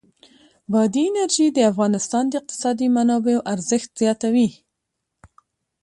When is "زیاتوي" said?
4.01-4.49